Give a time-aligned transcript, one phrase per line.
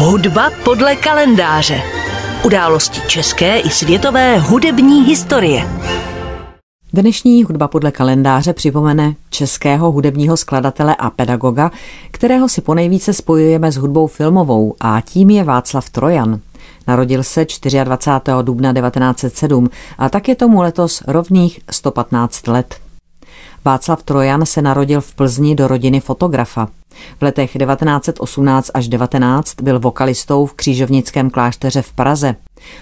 [0.00, 1.82] Hudba podle kalendáře.
[2.44, 5.68] Události české i světové hudební historie.
[6.92, 11.70] Dnešní hudba podle kalendáře připomene českého hudebního skladatele a pedagoga,
[12.10, 16.40] kterého si ponejvíce spojujeme s hudbou filmovou a tím je Václav Trojan.
[16.86, 17.46] Narodil se
[17.84, 18.42] 24.
[18.42, 22.76] dubna 1907 a tak je tomu letos rovných 115 let.
[23.64, 26.68] Václav Trojan se narodil v Plzni do rodiny fotografa.
[27.18, 32.34] V letech 1918 až 19 byl vokalistou v křížovnickém klášteře v Praze.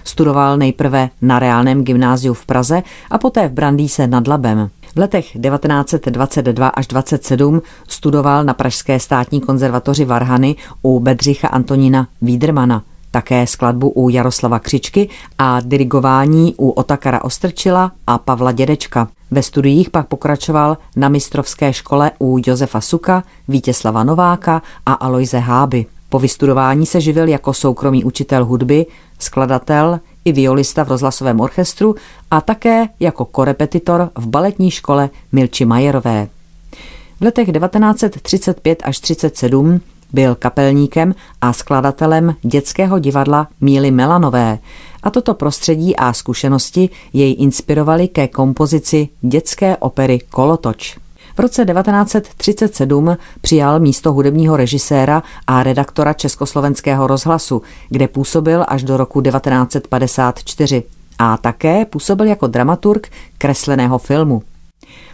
[0.05, 4.71] Studoval nejprve na reálném gymnáziu v Praze a poté v Brandýse nad Labem.
[4.95, 12.83] V letech 1922 až 27 studoval na Pražské státní konzervatoři Varhany u Bedřicha Antonína Vídermana
[13.17, 19.09] také skladbu u Jaroslava Křičky a dirigování u Otakara Ostrčila a Pavla Dědečka.
[19.31, 25.87] Ve studiích pak pokračoval na mistrovské škole u Josefa Suka, Vítěslava Nováka a Aloise Háby.
[26.09, 28.87] Po vystudování se živil jako soukromý učitel hudby,
[29.19, 31.95] skladatel i violista v rozhlasovém orchestru
[32.31, 36.29] a také jako korepetitor v baletní škole Milči Majerové.
[37.21, 39.81] V letech 1935 až 37
[40.13, 44.59] byl kapelníkem a skladatelem dětského divadla Míly Melanové
[45.03, 50.97] a toto prostředí a zkušenosti jej inspirovaly ke kompozici dětské opery Kolotoč.
[51.37, 58.97] V roce 1937 přijal místo hudebního režiséra a redaktora Československého rozhlasu, kde působil až do
[58.97, 60.83] roku 1954
[61.19, 64.43] a také působil jako dramaturg kresleného filmu.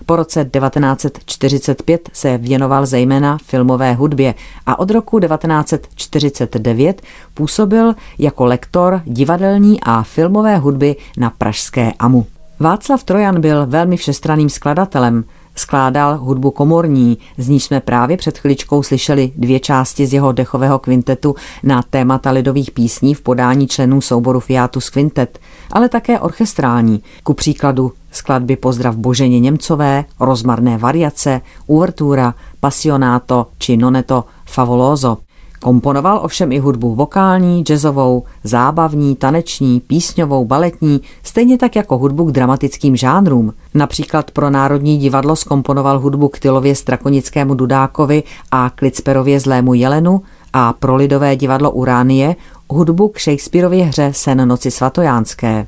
[0.07, 4.35] Po roce 1945 se věnoval zejména filmové hudbě
[4.67, 7.03] a od roku 1949
[7.35, 12.27] působil jako lektor divadelní a filmové hudby na Pražské AMU.
[12.61, 15.25] Václav Trojan byl velmi všestraným skladatelem,
[15.57, 20.79] Skládal hudbu komorní, z níž jsme právě před chviličkou slyšeli dvě části z jeho dechového
[20.79, 25.39] kvintetu na témata lidových písní v podání členů souboru Fiatus Quintet,
[25.73, 34.25] ale také orchestrální, ku příkladu skladby Pozdrav Boženě Němcové, rozmarné variace, uvertura, pasionáto či noneto
[34.47, 35.19] favoloso–
[35.63, 42.33] Komponoval ovšem i hudbu vokální, jazzovou, zábavní, taneční, písňovou, baletní, stejně tak jako hudbu k
[42.33, 43.55] dramatickým žánrům.
[43.75, 50.73] Například pro Národní divadlo skomponoval hudbu k Tylově Strakonickému Dudákovi a Klicperově Zlému Jelenu a
[50.73, 52.37] pro Lidové divadlo Uránie
[52.71, 55.67] hudbu k Shakespeareově hře Sen noci svatojánské.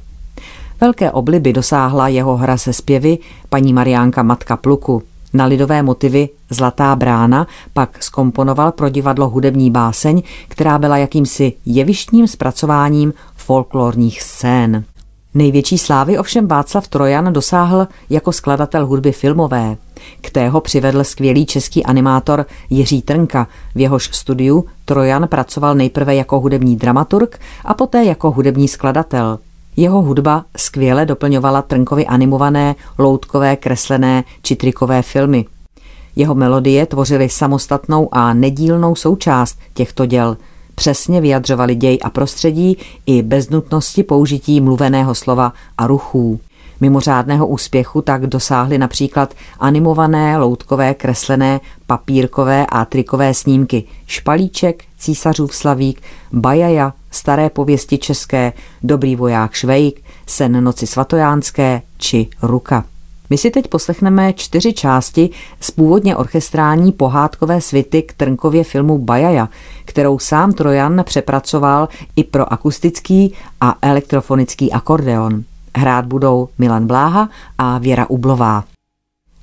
[0.84, 3.18] Velké obliby dosáhla jeho hra se zpěvy
[3.48, 5.02] paní Mariánka Matka Pluku.
[5.32, 12.28] Na lidové motivy Zlatá brána pak skomponoval pro divadlo hudební báseň, která byla jakýmsi jevištním
[12.28, 14.84] zpracováním folklorních scén.
[15.34, 19.76] Největší slávy ovšem Václav Trojan dosáhl jako skladatel hudby filmové.
[20.20, 23.46] K tého přivedl skvělý český animátor Jiří Trnka.
[23.74, 29.38] V jehož studiu Trojan pracoval nejprve jako hudební dramaturg a poté jako hudební skladatel.
[29.76, 35.44] Jeho hudba skvěle doplňovala Trnkovi animované, loutkové, kreslené či trikové filmy.
[36.16, 40.36] Jeho melodie tvořily samostatnou a nedílnou součást těchto děl.
[40.74, 46.40] Přesně vyjadřovali děj a prostředí i bez nutnosti použití mluveného slova a ruchů.
[46.80, 56.02] Mimořádného úspěchu tak dosáhly například animované, loutkové, kreslené, papírkové a trikové snímky Špalíček, Císařův slavík,
[56.32, 58.52] Bajaja, Staré pověsti české,
[58.82, 62.84] Dobrý voják Švejk, Sen noci svatojánské či Ruka.
[63.30, 65.30] My si teď poslechneme čtyři části
[65.60, 69.48] z původně orchestrální pohádkové svity k Trnkově filmu Bajaja,
[69.84, 75.44] kterou sám Trojan přepracoval i pro akustický a elektrofonický akordeon.
[75.76, 78.64] Hrát budou Milan Bláha a Věra Ublová.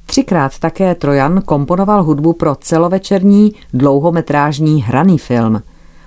[0.06, 5.62] Třikrát také Trojan komponoval hudbu pro celovečerní dlouhometrážní hraný film.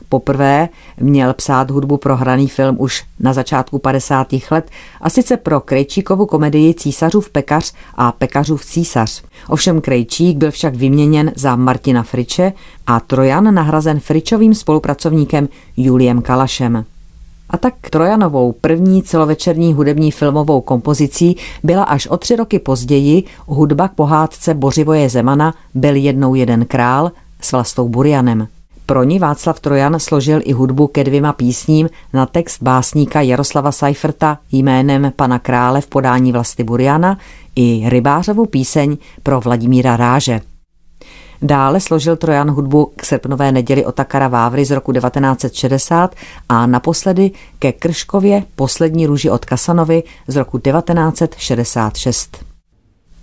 [0.09, 0.69] Poprvé
[1.01, 4.27] měl psát hudbu pro hraný film už na začátku 50.
[4.51, 4.71] let
[5.01, 9.23] a sice pro Krejčíkovu komedii Císařův pekař a Pekařův císař.
[9.49, 12.53] Ovšem Krejčík byl však vyměněn za Martina Friče
[12.87, 16.85] a Trojan nahrazen Fričovým spolupracovníkem Juliem Kalašem.
[17.55, 23.89] A tak Trojanovou první celovečerní hudební filmovou kompozicí byla až o tři roky později hudba
[23.89, 28.49] k pohádce Bořivoje Zemana Byl jednou jeden král s Vlastou Burianem.
[28.87, 34.39] Pro ní Václav Trojan složil i hudbu ke dvěma písním na text básníka Jaroslava Seiferta
[34.53, 37.19] jménem Pana krále v podání Vlasty Buriana
[37.57, 40.41] i rybářovou píseň pro Vladimíra Ráže.
[41.47, 46.15] Dále složil Trojan hudbu k srpnové neděli Otakara Vávry z roku 1960
[46.49, 52.45] a naposledy ke Krškově poslední růži od Kasanovi z roku 1966.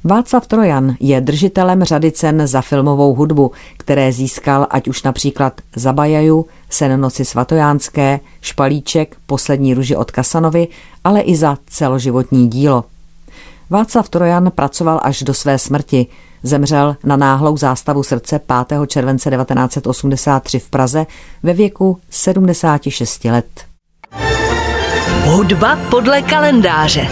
[0.03, 5.94] Václav Trojan je držitelem řady cen za filmovou hudbu, které získal ať už například za
[5.94, 10.67] Bajaju, Sen noci svatojánské, Špalíček, Poslední ruži od Kasanovy,
[11.03, 12.83] ale i za celoživotní dílo.
[13.71, 16.07] Václav Trojan pracoval až do své smrti.
[16.44, 18.79] Zemřel na náhlou zástavu srdce 5.
[18.88, 21.06] července 1983 v Praze
[21.44, 23.65] ve věku 76 let.
[25.25, 27.07] Hudba podle kalendáře.